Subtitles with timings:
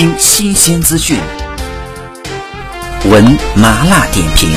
[0.00, 1.20] 听新鲜资讯，
[3.04, 3.22] 闻
[3.54, 4.50] 麻辣点评，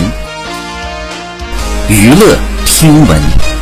[1.90, 3.53] 娱乐听闻。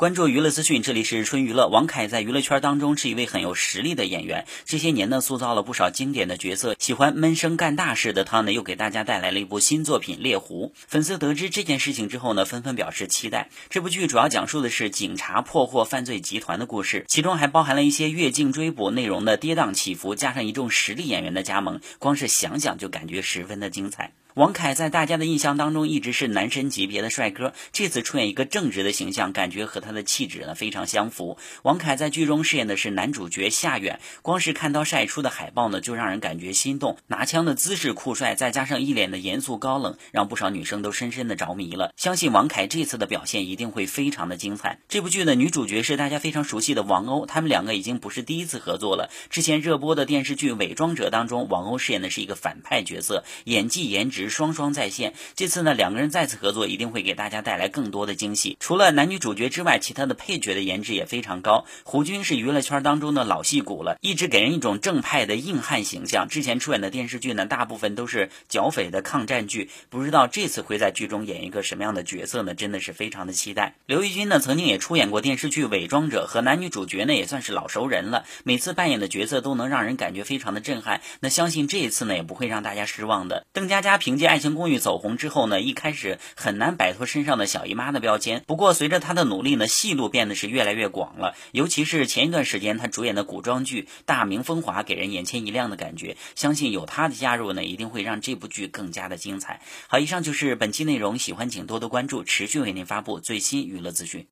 [0.00, 1.68] 关注娱乐资讯，这里是春娱乐。
[1.68, 6.74] 王凯在娱乐圈当中是一位很有实力的演员，这些年呢塑造了不少经典的角色。
[6.78, 10.72] 喜欢闷声干大事的他呢，又给大家带来了一部新作品《猎狐》。
[10.88, 13.50] 粉丝得知这件事情之后呢，纷纷表示期待。
[13.68, 24.12] 这部剧主要讲述的是警察破获犯罪集团的故事，其中还包含了一些越境追捕内容的跌宕起伏，加上一众实力演员的加盟，光是想想就感觉十分的精彩。
[24.34, 31.36] 王凯在大家的印象当中一直是男神级别的帅哥，这次出演一个正直的形象，感觉和他的气质呢非常相符。
[31.64, 36.96] 王凯在剧中饰演的是男主角夏远，光是看到晒出的海报呢，就让人感觉心动。
[37.08, 41.92] 拿枪的姿势酷帅，再加上一脸的严肃高冷，让不少女生都深深的着迷了。
[41.96, 44.78] 相信王凯这次的表现一定会非常的精彩。
[44.88, 49.10] 这部剧的女主角是大家非常熟悉的王鸥，他们两个已经不是第一次合作了。
[49.28, 54.19] 之前热播的电视剧《伪装者》当中，王鸥饰演的是一个反派角色，演技颜值。
[54.28, 58.56] 双双在线，这次呢两个人再次合作，一定会给大家带来更多的惊喜。
[58.60, 61.64] 除了男女主角之外，其他的配角的颜值也非常高。
[61.84, 66.28] 胡军是娱乐圈当中的老戏骨了，一直给人一种正派的硬汉形象。
[66.28, 72.54] 之前出演的电视剧呢，大部分都是剿匪的抗战剧，不知道这次会在剧中演一个什么样的角色呢？
[72.54, 73.74] 真的是非常的期待。
[73.86, 81.00] 刘奕君呢，曾经也出演过电视剧《伪装者》，和男女主角呢也算是老熟人了，每次扮演的角色都能让人感觉非常的震撼。
[81.20, 83.46] 那相信这一次呢，也不会让大家失望的。
[83.52, 88.42] 邓家佳凭借《爱情公寓》走红之后呢，一开始很难摆脱身上的小姨妈的标签。
[88.44, 91.36] 不过随着她的努力呢，戏路变得是越来越广了。
[91.52, 96.16] 尤其是前一段时间她主演的古装剧《大明风华》，给人眼前一亮的感觉。
[96.34, 99.62] 相信有她的加入呢，一定会让这部剧更加的精彩。
[99.86, 104.26] 好，以上就是本期内容，喜欢请多多关注，持续为您发布最新娱乐资讯。